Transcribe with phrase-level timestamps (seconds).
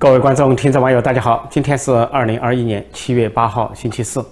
[0.00, 1.46] 各位观众、听众、网友，大家好！
[1.50, 4.24] 今天是二零二一年七月八号，星期四。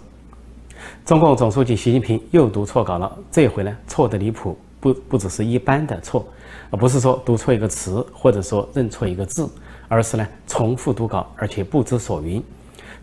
[1.05, 6.27] 中共总书记习近平又读错稿了，这回呢错的离谱，不不只是一般的错，
[6.71, 9.47] 而不是说读错一个词，或者说认错一个字，
[9.89, 12.43] 而是呢重复读稿，而且不知所云。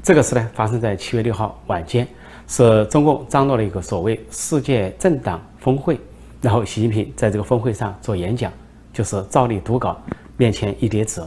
[0.01, 2.07] 这个事呢发生在七月六号晚间，
[2.47, 5.99] 是中共张罗了一个所谓世界政党峰会，
[6.41, 8.51] 然后习近平在这个峰会上做演讲，
[8.91, 9.95] 就是照例读稿，
[10.35, 11.21] 面前一叠纸。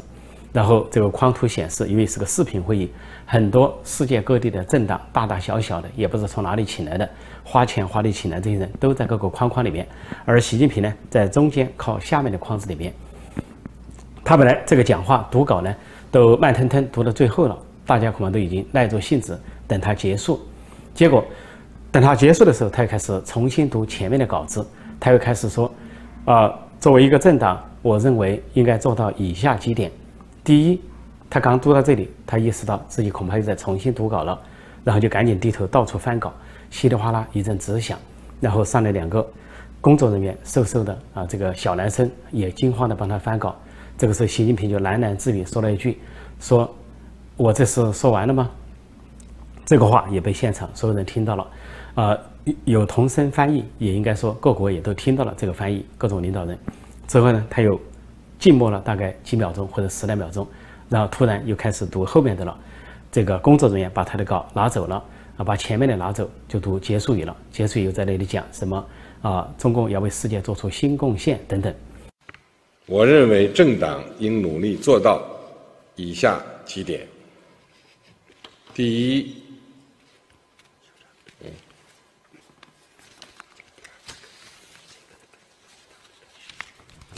[0.52, 2.90] 然后这个框图显示，因为是个视频会议，
[3.26, 7.08] 很多世界各地的政党，大大小小的，也不知从哪里请来的，
[7.44, 9.86] 花钱花力请来这些人都在各个框框里面，
[10.24, 12.92] 而习近平呢，在中间靠下面的框子里面。
[14.24, 15.74] 他本来这个讲话读稿呢，
[16.10, 17.56] 都慢腾腾读到最后了，
[17.86, 20.40] 大家恐怕都已经耐住性子等他结束。
[20.94, 21.24] 结果
[21.92, 24.66] 等他结束的时候，他又开始重新读前面的稿子，
[24.98, 25.70] 他又开始说
[26.24, 29.92] ：“啊，作为一个政党，我认为应该做到以下几点。”
[30.44, 30.80] 第一，
[31.28, 34.40] 他刚读到这里，他意识到自己恐怕又在重新读稿了，
[34.82, 36.32] 然后就赶紧低头到处翻稿，
[36.70, 37.98] 稀里哗啦一阵直响，
[38.40, 39.26] 然后上来两个
[39.80, 43.54] 工作人员，瘦瘦的啊，这个小男生也惊慌的帮他翻稿。
[43.98, 45.98] 这个时候，习近平就喃喃自语说了一句
[46.40, 46.72] ：“说
[47.36, 48.50] 我这是说完了吗？”
[49.66, 51.46] 这个话也被现场所有人听到了，
[51.94, 52.18] 啊，
[52.64, 56.58] 有同声翻译，也应该说各国也都听到了这个翻译，各种领导人。
[57.06, 57.78] 之后呢，他又。
[58.38, 60.46] 静默了大概几秒钟或者十来秒钟，
[60.88, 62.56] 然后突然又开始读后面的了。
[63.10, 65.02] 这个工作人员把他的稿拿走了
[65.36, 67.36] 啊，把前面的拿走，就读结束语了。
[67.50, 68.86] 结束语又在那里讲什么
[69.22, 69.52] 啊？
[69.58, 71.74] 中共要为世界做出新贡献等等。
[72.86, 75.22] 我认为政党应努力做到
[75.96, 77.06] 以下几点：
[78.74, 79.47] 第一。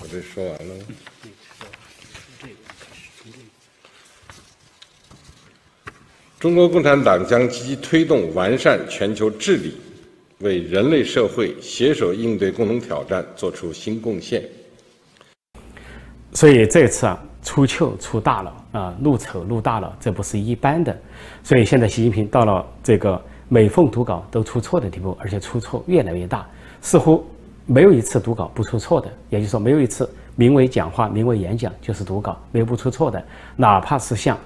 [0.03, 0.75] 我这说完了。
[6.39, 9.77] 中国共产党将积极推动完善全球治理，
[10.39, 14.43] 为人类社会携手应对共同挑战做出新贡献。
[16.33, 20.99] 所以这次啊，出糗出大了啊，露丑露大了，这不是一般的。
[21.45, 26.49] 所以现在习近平到了这个每逢读稿都出错的地步，而且出错越来越大，
[26.81, 27.23] 似乎。
[27.73, 33.23] 没有一次读稿不出错的，也就是说，没有一次名为讲话、名为演讲就是读稿没有不出错的。
[33.55, 34.37] 哪怕是像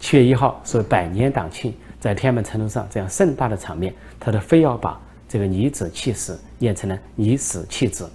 [0.00, 8.10] 七月一号是百年党庆，在天安门城楼上这样盛大的场面，他都非要把这个“你子气死”念成了“你死气子”。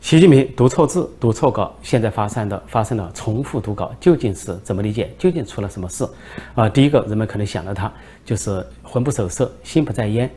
[0.00, 5.12] 习近平读错字、读错稿，现在发生的发生了重复读稿，究竟是怎么理解？
[5.18, 6.08] 究竟出了什么事？
[6.54, 7.92] 啊，第一个人们可能想到他
[8.24, 10.30] 就是魂不守舍、心不在焉。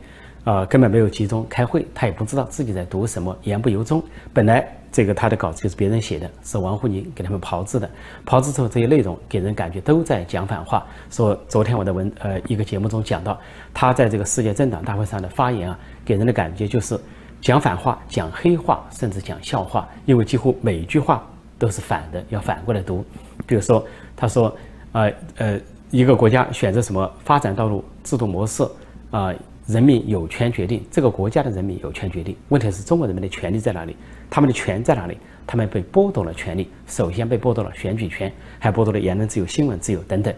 [0.44, 4.02] 啊，根本没有集中开会，他也不知道自己在读什么，言不由衷。
[4.32, 7.88] 本来这个他的稿子就是别人写的，是王沪宁给他们炮制的。
[8.24, 10.86] 炮制之后，这些内容给人感觉都在讲反话。
[11.10, 13.38] 说昨天我的文呃一个节目中讲到，
[13.74, 16.98] 他在这个世界政党大会上的发言啊，给人的感觉就是
[17.42, 21.22] 讲反话、讲黑话，甚至讲笑话，因为几乎每一句话
[21.58, 23.04] 都是反的，要反过来读。
[23.46, 23.84] 比如说，
[24.16, 24.48] 他说
[24.92, 25.02] 啊
[25.36, 28.66] 呃，一个国家选择什么发展道路、制度模式
[29.10, 29.34] 啊。
[29.66, 32.34] 人民有权决定，这个国家的人民有权决定。
[32.48, 33.94] 问题是中国人民的权利在哪里？
[34.28, 35.16] 他们的权在哪里？
[35.46, 40.32] 他们被剥夺了权利，首先被剥夺了选举权，还剥夺了言论自由、新闻自由等等。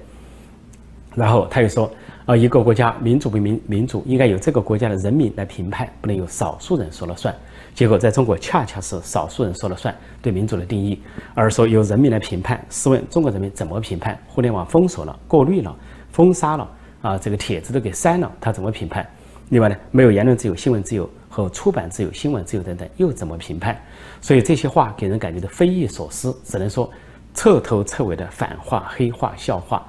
[1.14, 1.92] 然后他又说，
[2.24, 7.34] 啊，一个国家民主不民民主，应该由这个国家的人民来评判，不能由少数人说了算。
[7.74, 10.98] 结果在中国恰恰是少数人说了算，对民主的定义，
[11.34, 12.62] 而说由人民来评判。
[12.70, 14.18] 试问中国人民怎么评判？
[14.26, 15.76] 互联网封锁了，过滤了，
[16.10, 16.70] 封杀了，
[17.02, 19.06] 啊，这个帖子都给删了，他怎么评判？
[19.50, 23.78] 另外呢，没有言论自由、新闻自由和出版自由、新闻自由等等，又怎么评判？
[24.20, 26.90] 所以这些话给人感觉的匪夷所思，只能说
[27.34, 29.86] 彻头彻尾的反话、黑话、笑话。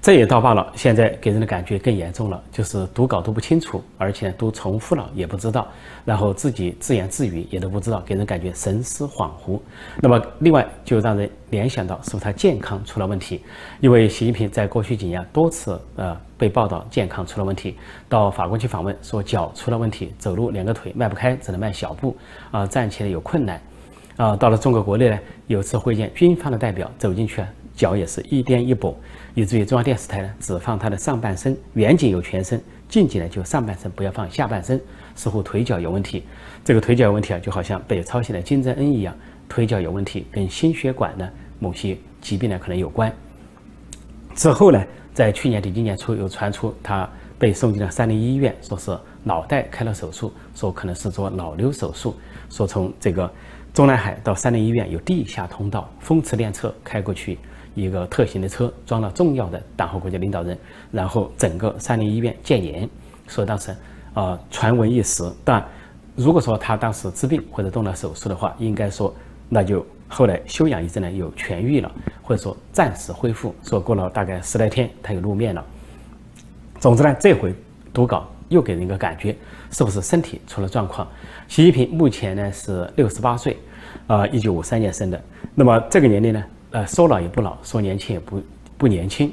[0.00, 5.66] 这也倒罢了，现在给人的感觉更严重了，就是读稿读不清楚，而且读重复了也不知道，
[6.04, 9.58] 然后自己自言自语也都不知道，给人感觉神思恍惚。
[10.00, 13.42] 那么另外就让人联想到是不是他健康出了问题？
[13.80, 17.76] 因为习近平在过去几年多次呃被报道健康出了问题，
[18.08, 22.16] 到法国去访问说脚出了问题，走路两个腿迈不开，只能迈小步
[22.52, 23.60] 啊，站起来有困难
[24.16, 24.36] 啊。
[24.36, 25.18] 到了中国国内呢，
[25.48, 27.48] 有次会见军方的代表，走进去啊。
[27.74, 28.92] 脚也是一颠一跛，
[29.38, 34.80] 以至于中央电视台呢只放他的上半身，远景有全身，近景呢就上半身，不要放下半身，
[35.14, 36.24] 似乎腿脚有问题。
[36.64, 39.16] 这个腿脚有问题啊，就好像被抄袭的金正恩一样，
[39.48, 41.30] 腿脚有问题，跟心血管呢
[41.60, 43.14] 某些疾病呢可能有关。
[44.34, 47.08] 之后呢，在去年底今年初又传出他
[47.38, 52.16] 被送进了三零医院，说是脑袋开了手术，说可能是做脑瘤手术，
[52.50, 53.32] 说从这个
[53.72, 57.38] 中南海到三零医院有地下通道，风驰电掣开过去。
[57.78, 60.58] 一个特型的车，装了重要的党和国家领导人，
[60.90, 62.88] 然后整个三零医院建言，
[63.28, 63.74] 说当时
[64.14, 65.64] 啊传闻一时，但
[66.16, 69.14] 如果说他当时治病或者动了手术的话，应该说
[69.48, 71.90] 那就后来休养一阵呢，有痊愈了，
[72.22, 75.64] 或者说暂时恢复，说过了大概十来天他又露面了。
[76.80, 77.54] 总之呢，这回
[77.92, 79.36] 读稿又给人一个感觉，
[79.70, 81.06] 是不是身体出了状况？
[81.46, 83.56] 习近平目前呢是六十八岁。
[84.06, 85.22] 啊，一九五三年生的，
[85.54, 88.42] 那么这个年龄呢，呃，说老也不老，说年轻也不
[88.76, 89.32] 不年轻，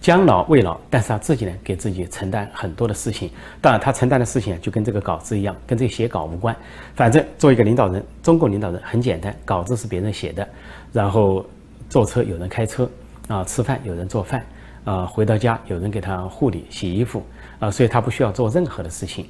[0.00, 3.30] 将老未老，但是他自己呢，给自己承担很多的事情。
[3.60, 6.56] 当然，他承担的事情就跟这个稿子一样，跟这写稿无关。
[6.94, 10.48] 反正做一个领导人，中共领导人很简单，稿子是别人写的，
[10.92, 11.44] 然后
[11.88, 12.90] 坐车有人开车，
[13.28, 14.44] 啊，吃饭有人做饭，
[14.84, 17.22] 啊，回到家有人给他护理、洗衣服，
[17.58, 19.26] 啊，所以他不需要做任何的事情。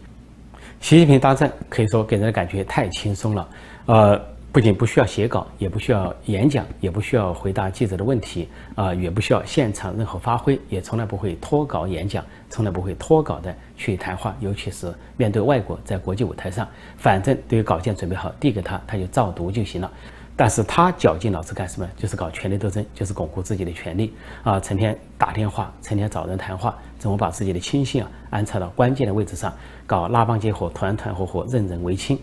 [0.80, 3.48] 习近平当政可以说给人的感觉太轻松了，
[3.86, 16.66] 呃，不仅不需要写稿，也不需要演讲，也不需要回答记者的问题，啊，也不需要现场任何发挥，也从来不会脱稿演讲，从来不会脱稿的去谈话，尤其是面对外国，在国际舞台上，
[16.96, 19.90] 反正都有稿件准备好递给他，他就照读就行了。
[20.34, 21.88] 但是他绞尽脑汁干什么？
[21.96, 24.14] 就是搞权力斗争，就是巩固自己的权利
[24.44, 24.58] 啊！
[24.60, 29.52] 成天打电话，成天找人谈话，怎么把自己的亲信啊安插到关键的位置上，
[29.84, 32.16] 搞拉帮结伙、团团伙伙、任人唯亲。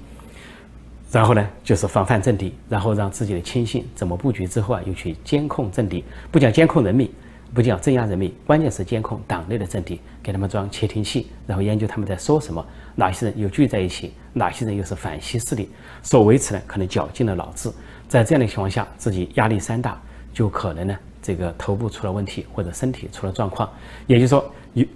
[1.11, 7.09] 然后呢，就是防范政敌，然后让自己的亲信怎么布局之后啊，又去监控政敌，不讲监控人民，
[7.53, 12.65] 不讲镇压人民，关键是监控党内的政敌，给他们装窃听器，然后研究他们在说什么，
[12.95, 15.69] 哪些人又聚在一起，哪些人又是反西势力，
[16.01, 17.71] 所为此呢，可能绞尽了脑汁。
[18.09, 20.01] 在这样的情况下，自己压力山大，
[20.33, 23.69] 就可能呢，这个头部出了问题，或者身体出了状况。
[24.05, 24.53] 也就是说，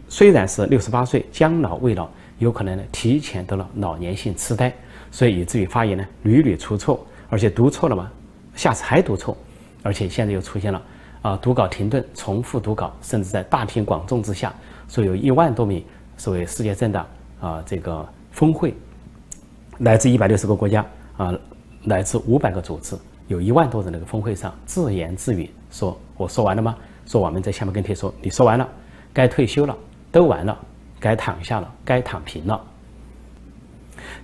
[0.09, 2.09] 虽然是六十八岁，将老未老，
[2.39, 4.73] 有可能呢提前得了老年性痴呆，
[5.11, 8.11] 所以以至于发言呢屡屡出错，而且读错了嘛，
[8.55, 9.37] 下次还读错，
[9.83, 10.81] 而且现在又出现了
[11.21, 14.51] 啊读稿停顿、重复读稿，甚至在大庭广众之下，
[14.87, 15.83] 说有一万多名
[16.17, 17.05] 所谓世界政党
[17.39, 18.73] 啊这个峰会，
[19.77, 20.83] 来自一百六十个国家
[21.15, 21.37] 啊。
[21.85, 22.93] 来自五百个组织，
[23.29, 26.75] 有一万多人那个峰会上自言自语说：“我说完了吗？”
[27.07, 28.67] 说我们在下面跟帖说：“你说完了，
[29.13, 29.73] 该退休了，
[30.11, 30.59] 都完了，
[30.99, 32.61] 该躺下了，该躺平了。”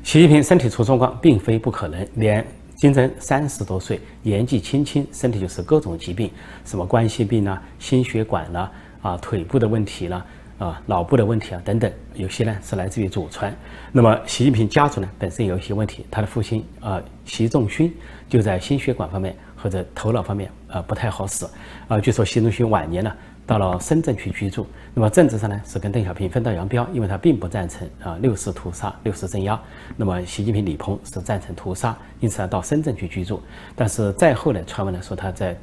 [0.04, 2.45] 习近平身体出状况并非不可能，连
[2.75, 6.30] 金正三十多岁，年纪轻轻，身体就是各种疾病，
[6.66, 10.25] 什么冠心病啊、心血管啦、啊腿部的问题啦。
[10.57, 13.54] 啊，脑部的问题啊，等等，有些呢是来自于祖传。
[13.92, 17.94] 那么，习近平家族呢本身有一些问题，他的父亲啊，习仲勋
[18.30, 21.45] 就在心血管方面或者头脑方面啊不太好使。
[21.89, 23.13] 啊，据说习仲勋晚年呢
[23.45, 24.65] 到了深圳去居住。
[24.94, 29.59] 那么政治上呢是跟邓小平分道扬镳，因为他并不赞成啊六四屠杀、六四镇压。
[29.95, 33.42] 那么习近平、李鹏是赞成屠杀，因此呢到深圳去居住。
[33.75, 35.56] 但是再后来传闻呢说他在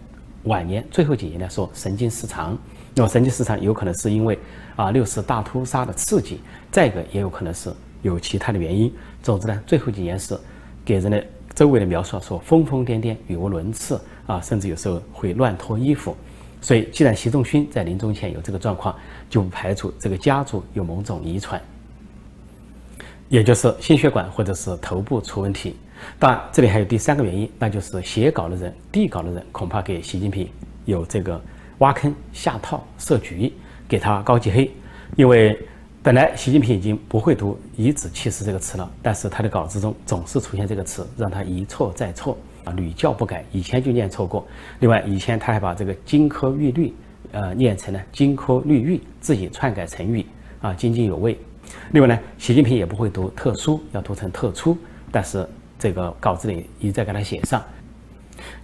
[0.45, 2.57] 晚年最后几年呢说神经失常。
[2.95, 4.39] 那么神经失常有可能是因为
[4.77, 6.41] 啊六四大屠杀的刺激，
[6.71, 8.93] 再一个也有可能是有其他的原因。
[9.23, 10.39] 总之呢，最后几年是
[10.85, 11.25] 给人的
[11.55, 16.15] 周围的描述说疯疯癫癫、语无伦次啊，甚至有时候会乱脱衣服。
[16.63, 18.97] 所以，既然习仲勋在临终前有这个状况，
[19.29, 21.61] 就不排除这个家族有某种遗传，
[23.29, 25.77] 也就是心血管或者是头部出问题。
[26.19, 30.49] 当然，这里还有第三个原因，那就是写稿的人、递稿的人恐怕给习近平
[30.87, 31.39] 有这个。
[31.79, 33.53] 挖坑下套设局，
[33.89, 34.71] 给他高级黑，
[35.17, 35.59] 因为
[36.01, 43.45] 本来习近平已经不会读“颐指气使”这个词了，但是他的稿子中总是出现这个词，让他一错再错啊，屡教不改。
[43.53, 44.47] 以前就念错过，
[44.81, 46.95] 另外以前他还把这个“金科玉律”
[47.33, 50.25] 呃念成了“金科玉律”，自己篡改成语
[50.61, 51.39] 啊，津津有味。
[51.93, 54.77] 另外呢，习近平也不会读“特殊”，要读成“特殊”，
[55.11, 57.63] 但是这个稿子里一再给他写上。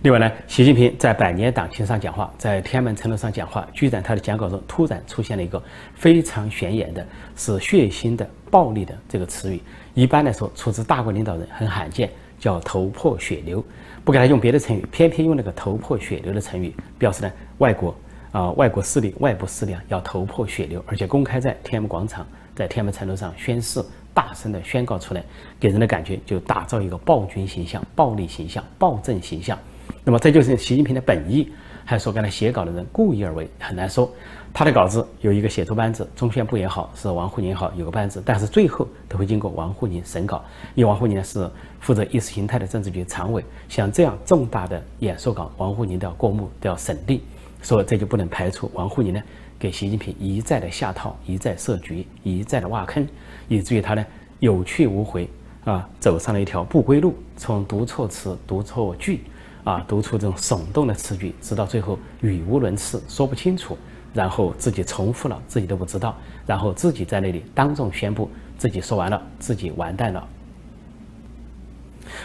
[0.02, 5.62] 另外呢，习近平在百年党庆上讲话，在天安门城楼上讲话，居然他的讲稿中突然出现了一个
[5.94, 9.60] 非常显眼的、是血腥的、暴力的这个词语。
[9.94, 13.64] 一般来说，出自大国领导人很罕见，叫“头破血流”。
[14.04, 17.94] 不给他用别的成语，偏偏用那个“头破血流”的成语，表示呢外国
[18.32, 23.82] 啊外国势力、外部势力啊要头破血流，而且公开在天安门广场、在天安门城楼上宣誓。
[24.14, 25.22] 大声的宣告出来，
[25.60, 29.56] 给人的感觉就打造一个暴君形象、暴力形象、暴政形象。
[30.02, 31.52] 那么这就是习近平的本意，
[31.88, 34.12] 还是说刚才写稿的人故意而为，很难说。
[34.52, 47.22] 他的稿子有一个写作班子，中宣部也好，是王沪宁也好，有个班子，但是最后都会经过王沪宁审稿，因为王沪宁呢是负责意识形态的政治局常委，像这样重大的演说稿，王沪宁都要过目，都要审定，
[47.62, 49.22] 所以这就不能排除王沪宁呢。
[49.58, 53.08] 给习近平一再的下套，一再设局，一再的挖坑，
[53.48, 54.04] 以至于他呢
[54.40, 55.26] 有去无回
[55.64, 57.14] 啊，走上了一条不归路。
[57.38, 59.22] 从读错词、读错句
[59.64, 63.76] 啊，读出这种耸动的词句，直到最后语无伦次，说不清楚，
[64.14, 70.26] 然后自己重复了，自己都不知道，然后自己在那里当众宣布自己说完了，自己完蛋了。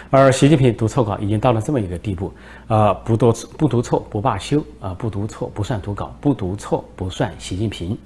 [0.10, 2.32] 而习近平读错稿已经到了这么一个地步，
[2.68, 7.98] 呃，不读不读错不罢休啊，不读错不算读稿，不读错不算习近平。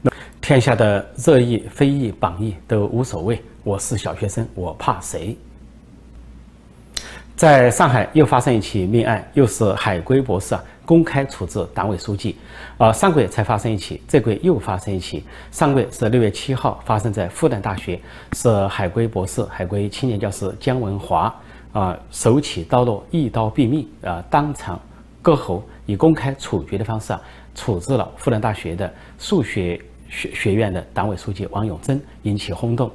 [0.00, 5.36] 那天下的热议、非议、榜议都无所谓，我是小学生，我怕谁？
[7.44, 12.34] 在上海又发生一起命案，又是海归博士啊公开处置党委书记。
[12.78, 15.22] 啊，上个月才发生一起，这个月又发生一起。
[15.50, 18.00] 上个月是六月七号，发生在复旦大学，
[18.32, 21.38] 是海归博士、海归青年教师姜文华
[21.74, 24.80] 啊手起刀落，一刀毙命啊，当场
[25.20, 27.20] 割喉，以公开处决的方式啊
[27.54, 32.90] 处置了复旦大学的数学学学院的党委书记王永珍，引起轰动。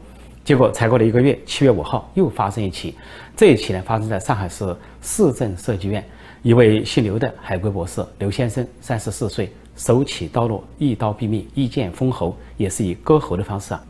[0.49, 2.95] 结果才过了一个月，七月五号又发生一起，
[3.37, 6.03] 这一起呢发生在上海市市政设计院，
[6.41, 13.83] 一位姓刘的海归博士刘先生，三十四岁，手起刀落，一刀毙命，一剑封喉，也是以割喉的方式啊，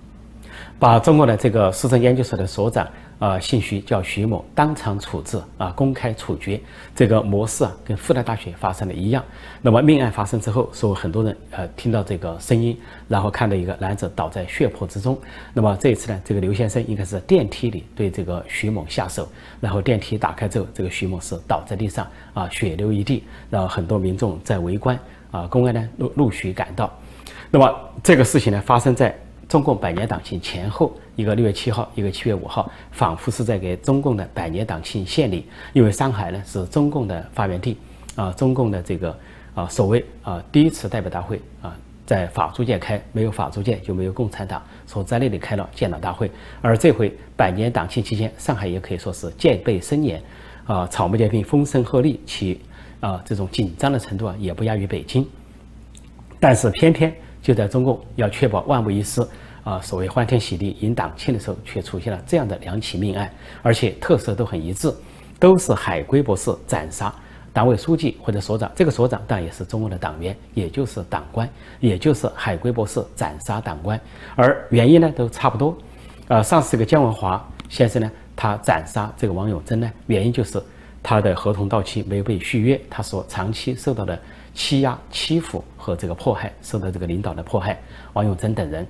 [0.77, 2.87] 把中国的这个市政研究所的所长。
[3.19, 6.57] 啊，姓徐叫徐某，当场处置啊，公开处决，
[6.95, 9.21] 这个模式啊，跟复旦大学发生的一样。
[9.61, 15.19] 那么命案发生之后，说很多人呃听到这个声音，然后看到一个男子倒在血泊之中。
[15.53, 19.27] 那么这一次呢，这个刘先生应该是电梯里对这个徐某下手，
[19.59, 24.97] 然后电梯打开之后，这个徐某是倒在地上啊，血流一地，然后很多民众在围观
[25.31, 26.89] 啊，公安呢陆陆续赶到。
[27.51, 29.13] 那么这个事情呢，发生在。
[29.49, 35.43] 中共百年党庆前后，一个六月七号，一个七月五号，仿佛是在给中共的百年党庆献礼。
[35.73, 37.75] 因为上海呢是中共的发源地，
[38.15, 39.17] 啊，中共的这个
[39.55, 41.75] 啊所谓啊第一次代表大会啊
[42.05, 46.29] 在法租界开，没有法租界就没有共产党，所在那里开了建党大会。
[46.61, 50.21] 而这回百年党庆期间，上海也可以说是戒备森严，
[50.65, 52.61] 啊，草木皆兵，风声鹤唳，其
[52.99, 55.27] 啊这种紧张的程度啊也不亚于北京。
[56.39, 57.11] 但是偏偏。
[57.41, 59.25] 就在中共要确保万无一失
[59.63, 63.31] 啊，所谓欢天喜地迎党庆的时候，却出现了这样的两起命案，
[63.61, 64.93] 而且特色都很一致，
[65.39, 67.13] 都是海归博士斩杀
[67.53, 68.71] 党委书记或者所长。
[68.75, 71.47] 这个所长当然也是中共的党员，也就是党官，
[71.79, 73.99] 也就是海归博士斩杀党官。
[74.35, 75.77] 而原因呢都差不多。
[76.27, 80.61] 呃，上次这个姜文华先生呢，他斩杀这个王永珍呢，原因就是
[81.01, 84.19] 他的合同到期没有被续约，他所长期受到的。
[84.59, 87.79] 欺压、欺负和这个迫害，受到这个领导的迫害，
[88.11, 88.85] 王永珍等人，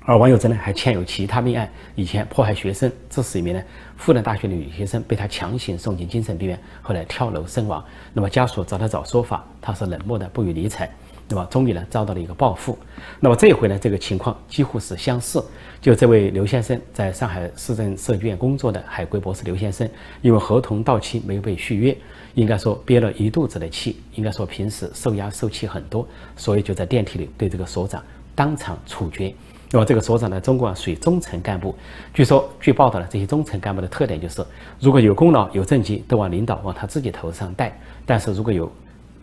[0.00, 3.62] 而王永珍呢还欠有其他命案，以前迫害学生，致使一名呢
[3.96, 7.82] 复旦大学的女学生被他强行送进精神病院，后来跳楼身亡。
[8.12, 10.90] 那么家属找他找说法，他是冷漠的，不予理睬。
[11.28, 12.78] 那么终于呢遭到了一个报复。
[13.20, 15.44] 那么这一回呢，这个情况几乎是相似。
[15.80, 19.88] 就这位刘先生在上海市政设计院工作的海归博士刘先生，
[20.22, 21.96] 因为合同到期没有被续约。
[22.34, 26.04] 应该说憋了一肚子的气，应该说平时受压受气很多，
[26.36, 28.02] 所以就在电梯里对这个所长
[28.34, 29.32] 当场处决。
[29.70, 31.74] 那么这个所长呢，中国属于中层干部，
[32.12, 34.44] 据说据报道呢，这些中层干部的特点就是，
[34.80, 37.68] 如果有功劳有政绩，都往领导往他自己头上带；
[38.04, 38.70] 但是如果有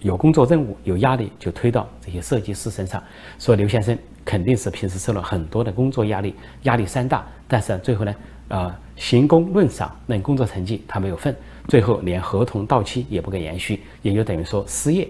[0.02, 3.02] 有工作任务有压力，就推到这些设计师身上。
[3.38, 8.16] 所以刘先生肯定是平时受了很多的工作压力，压力山大，但是最后呢，
[8.50, 11.36] 啊，行功论赏，论工作成绩他没有份。
[11.68, 15.08] 最后连合同到期也不给延续，也就等于说失业。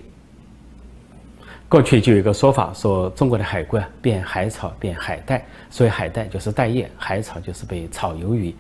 [1.70, 8.54] 过去就有一个说法，说中国的海归变海草变海带，所以海带就是待业，海草就是被炒鱿鱼，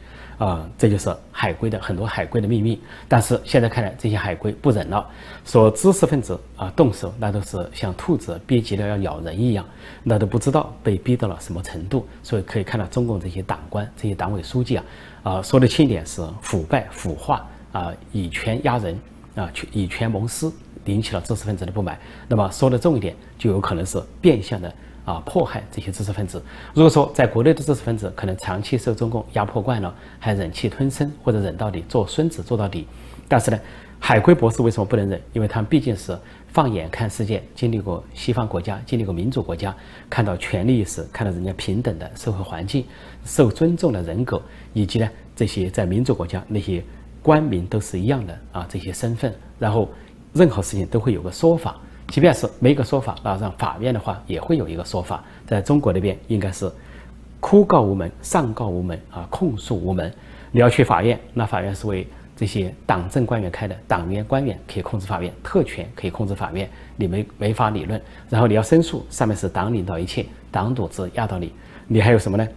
[0.44, 2.80] 啊，这就是海归的很多海归的命运。
[3.08, 5.08] 但是现在看来，这些海归不忍了，
[5.46, 9.64] 说知识分子啊动手那都是像兔子憋急了要咬人一样，
[10.02, 12.08] 那都不知道被逼到了什么程度。
[12.24, 14.84] 所以可以看到中共这些党官、这些党委书记啊，
[15.22, 17.48] 啊说的轻点是腐败腐化。
[17.72, 19.00] 啊，以权压人，
[19.36, 20.52] 啊，以权谋私，
[20.86, 21.98] 引起了知识分子的不满。
[22.28, 24.74] 那么说的重一点，就有可能是变相的
[25.06, 26.44] 啊，迫害这些知识分子。
[26.74, 32.86] 如果说在国内的知识分子可能长期受中共压迫惯了，还忍气吞声或者忍到底，做孙子做到底。
[33.30, 33.60] 但是呢，
[34.00, 35.22] 海归博士为什么不能忍？
[35.32, 36.18] 因为他们毕竟是
[36.50, 39.74] 放眼看世界，经历过西方国家，经历过民主国家，
[40.10, 42.86] 看到权力意识，看到人家平等的社会环境，
[43.24, 44.42] 受尊重的人格，
[44.74, 46.84] 以及呢这些在民主国家那些。
[47.24, 49.88] 官民都是一样的啊，这些身份，然后
[50.34, 51.76] 任何事情都会有个说法，
[52.08, 55.24] 即便是没个说法，那让法院的话也会有一个说法。
[55.46, 56.72] 在中国那边应该是
[57.40, 60.12] 哭告无门，上告无门啊，控诉无门。
[60.52, 68.02] 你要去法院，那法院是为这些党政官员开的，党员官员可以控制法院，特权可以控制法院，你没没法理论。
[68.30, 71.54] 然后你要申诉，上面是党领导一切，党组织压到你，
[71.88, 72.48] 你还有什么呢？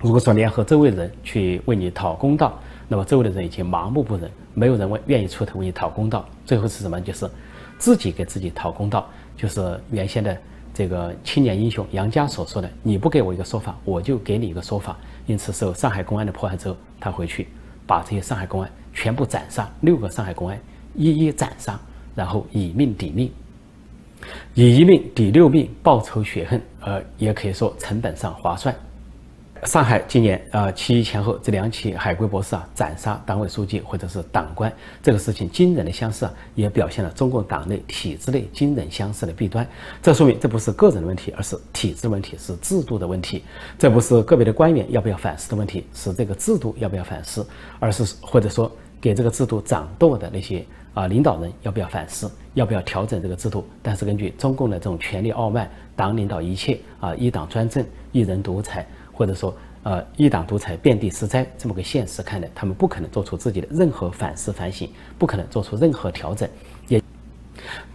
[0.00, 2.58] 如果说联合周围人去为你讨公道。
[2.88, 6.26] 那么周围的人已经麻木不仁，没有人为愿意出头为你讨公道。
[6.46, 6.98] 最后是什么？
[7.00, 7.30] 就是
[7.78, 9.08] 自己给自己讨公道。
[9.36, 10.36] 就是原先的
[10.74, 17.46] 这个青年英雄杨家所说的：“你不给我一个说法，我就给你一个说法。”因此，受上海公安的迫害之后，他回去
[17.86, 20.58] 把这些上海公安全部斩杀，六个上海公安
[20.94, 21.78] 一一斩杀，
[22.14, 23.30] 然后以命抵命，
[24.54, 28.74] 以一命抵六命，报仇雪恨，呃，也可以说成本上划算。
[29.64, 34.72] 上海今年啊七一前后这两起海归博士啊斩杀党委书记或者是党官
[35.02, 39.66] 这个事情惊人的相似啊，也表现了中共党内体制内惊人相似的弊端。
[40.00, 43.42] 这说明这不是个人的问题，而是体制问题，是制度的问题。
[43.78, 47.46] 这不是个别的官员要不要反思的问题，是这个制度要不要反思，
[47.80, 53.66] 而是或者说给这个制度掌舵的那些啊领导人要不要反思，要不要调整这个制度。
[53.82, 58.86] 但是根据中共的这种权力傲慢，党领导一切啊，一党专政，一人独裁。
[59.18, 66.48] 或者说，呃，一党独裁，遍地是灾，这么个现实看来，他们不可能做出自己的任何反思反省，不可能做出任何调整。
[66.86, 67.02] 也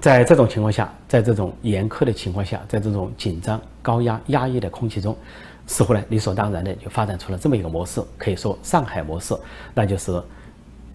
[0.01, 5.15] 在这种情况下，在这种严苛的情况下，在这种紧张、高压、压抑的空气中，
[5.65, 9.33] 似乎呢，理所当然的就发展出了这么一个模式，可以说上海模式，
[9.73, 10.21] 那就是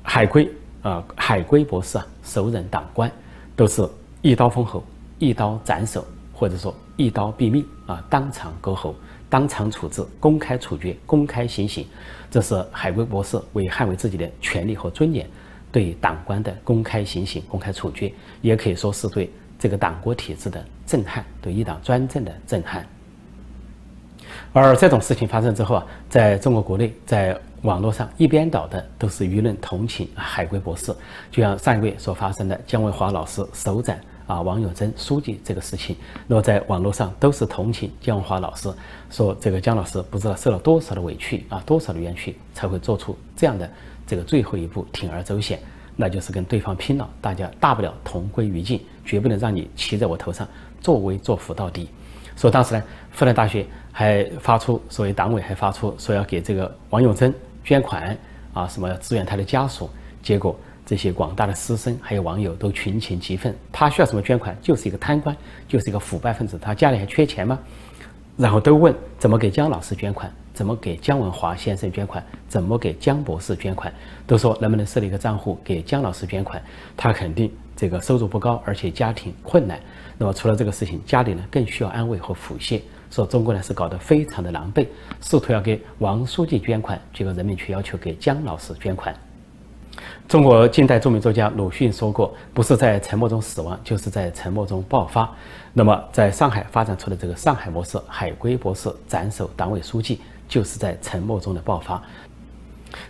[0.03, 0.47] 海归
[0.83, 3.11] 啊，海归博士啊，首任党官
[3.57, 3.89] 都是
[4.21, 4.85] 一刀封喉，
[5.19, 6.05] 一刀斩首，
[6.35, 8.95] 或者说一刀毙命啊，当场割喉。
[9.31, 11.87] 当场处置、公开处决、公开行刑，
[12.31, 15.29] 这是海归博士为捍卫自己的权利和尊严，
[15.71, 22.87] 对党官的公开行刑、公开处决，也可以说是对这个党国体制的震撼，对一党专政的震撼。
[24.53, 30.95] 而这种事情发生之后啊，在中国国内，在网络上一边倒的都是舆论同情海归博士，
[31.31, 34.01] 就像上个月所发生的姜文华老师首斩。
[34.29, 38.71] 啊，王永珍书记这个事情，那么在网络上都是同情姜文华老师，
[39.11, 43.69] 说这个姜老师不知道受了多少的委屈啊，多少的冤屈，才会做出这样的
[44.07, 45.59] 这个最后一步铤而走险，
[45.97, 50.47] 那就是跟对方拼了，大家大不了同归于尽，绝不能让你骑在我头上
[50.79, 51.89] 作威作福到底。
[52.37, 58.15] 说当时呢，复旦大学还发出所谓党委还发出说要给这个王永珍捐款
[58.53, 59.89] 啊，什么支援他的家属，
[60.23, 60.55] 结果。
[60.89, 64.57] 这些广大的师生还有网友都群情激愤，他需要什么捐款？
[64.63, 65.37] 就是一个贪官，
[65.69, 67.59] 就是一个腐败分子，他家里还缺钱吗？
[68.39, 73.93] 然后都问怎么给姜老师捐款，怎么给姜文华先生捐款，怎么给姜博士捐款？
[74.27, 76.63] 都说能不能设立一个账户给姜老师捐款？
[76.97, 79.79] 他肯定这个收入不高，而且家庭困难。
[80.17, 82.81] 那么除了这个事情，家里呢更需要安慰和抚恤。
[83.11, 84.87] 说中国呢是搞得非常的狼狈，
[85.21, 89.15] 试图要给王书记捐款，结果人民却要求给姜老师捐款。
[90.29, 95.31] 中国近代著名作家鲁迅说过：“不是在沉默中死亡，就是在沉默中爆发。”
[95.73, 102.03] 那么，在上海发展出的这个上海模式，海归博士斩首党委书记，就是在沉默中的爆发。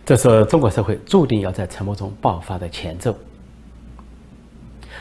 [0.04, 3.16] 这是中国社会注定要在沉默中爆发的前奏。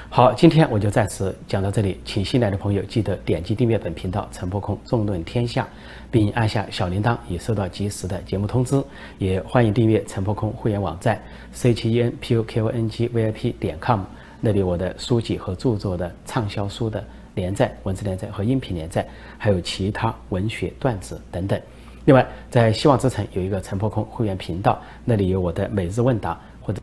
[0.10, 5.68] 好，今天我就暂时讲到这里，请新来的朋友记得点击订阅本频道“陈破空纵论天下”，
[6.10, 8.82] 并按下小铃铛，以收到及时的节目通知。
[9.20, 14.00] 也欢迎订阅陈破空会员网站 c 七 e n p u k o n g v i p 点 com，
[14.40, 19.06] 那里我的书籍和著作的畅销书的连载、文字连载和音频连载，
[19.38, 21.62] 还有其他文学段子等等。
[22.06, 26.82] 另外，在希望之城有一个陈破空会员频道，那里有我的每日问答或者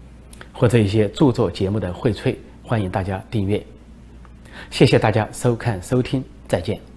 [0.53, 2.37] 或者一些著作节目的荟萃。
[2.65, 3.63] 欢迎大家订阅，
[4.71, 6.94] 谢谢大家收看收听，再见。